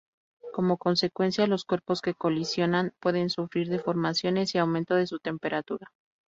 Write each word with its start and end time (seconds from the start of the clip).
Como 0.51 0.77
consecuencia, 0.79 1.45
los 1.45 1.63
cuerpos 1.63 2.01
que 2.01 2.15
colisionan 2.15 2.91
pueden 2.99 3.29
sufrir 3.29 3.69
deformaciones 3.69 4.55
y 4.55 4.57
aumento 4.57 4.95
de 4.95 5.05
su 5.05 5.19
temperatura. 5.19 5.91